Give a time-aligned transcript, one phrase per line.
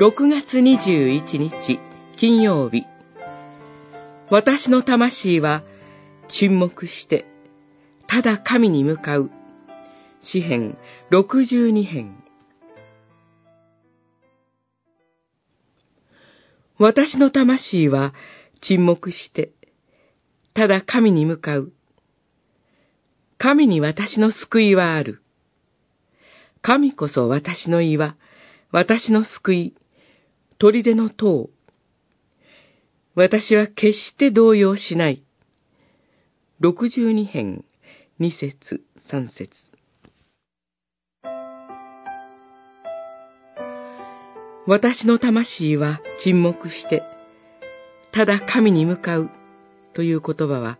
[0.00, 1.78] 6月21日
[2.16, 2.86] 金曜日。
[4.30, 5.62] 私の魂は
[6.26, 7.26] 沈黙して
[8.06, 9.30] ただ神に向かう。
[10.22, 10.78] 詩編
[11.10, 12.16] 62編。
[16.78, 18.14] 私の魂は
[18.62, 19.50] 沈黙して
[20.54, 21.74] ただ神に向かう。
[23.36, 25.20] 神に私の救いはある。
[26.62, 28.16] 神こそ私の岩
[28.72, 29.74] 私の救い。
[30.62, 31.48] 砦の塔。
[33.14, 35.24] 私は決して動揺しない。
[36.58, 37.64] 六十二編、
[38.18, 39.48] 二節、三節。
[44.66, 47.04] 私の魂は沈黙して、
[48.12, 49.30] ただ神に向かう
[49.94, 50.78] という言葉は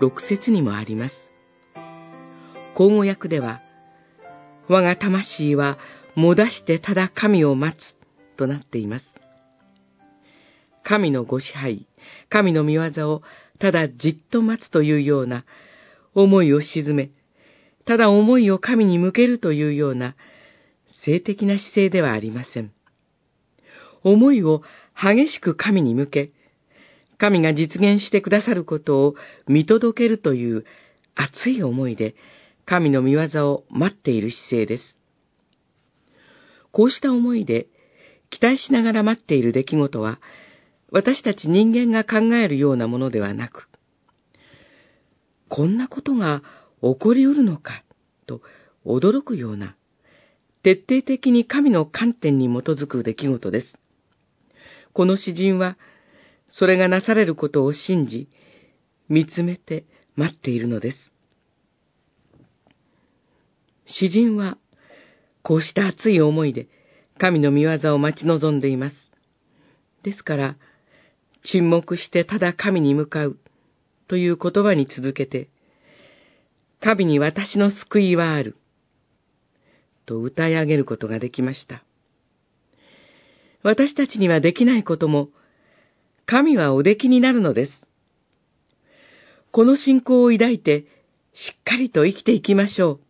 [0.00, 1.14] 六節にもあります。
[2.74, 3.62] 口語訳では、
[4.68, 5.78] 我が魂は
[6.14, 8.03] もだしてただ神を待つ
[8.34, 9.06] となっています。
[10.82, 11.86] 神のご支配、
[12.28, 13.22] 神の見業を
[13.58, 15.44] ただじっと待つというような
[16.14, 17.10] 思いを沈め、
[17.84, 20.14] ただ思いを神に向けるというような
[21.04, 22.72] 性的な姿勢ではありません。
[24.02, 24.62] 思いを
[24.94, 26.32] 激しく神に向け、
[27.18, 29.14] 神が実現してくださることを
[29.46, 30.64] 見届けるという
[31.14, 32.14] 熱い思いで
[32.66, 35.00] 神の見業を待っている姿勢です。
[36.72, 37.68] こうした思いで
[38.30, 40.18] 期待しながら待っている出来事は
[40.94, 43.68] 私たち人間が考えるようなものではなく、
[45.48, 46.44] こんなことが
[46.82, 47.82] 起こりうるのか、
[48.26, 48.42] と
[48.86, 49.74] 驚くような、
[50.62, 53.78] 徹底的に神の観点に基づく出来事です。
[54.92, 55.76] この詩人は、
[56.48, 58.28] それがなされることを信じ、
[59.08, 61.12] 見つめて待っているのです。
[63.86, 64.58] 詩人は、
[65.42, 66.68] こうした熱い思いで、
[67.18, 68.96] 神の見業を待ち望んでいます。
[70.02, 70.56] ですから、
[71.44, 73.38] 沈黙してただ神に向かう
[74.08, 75.48] という言葉に続けて、
[76.80, 78.56] 神に私の救いはある
[80.06, 81.84] と歌い上げることができました。
[83.62, 85.30] 私たちにはできないことも、
[86.26, 87.72] 神はおできになるのです。
[89.50, 90.86] この信仰を抱いて、
[91.32, 93.00] しっかりと生きていきましょう。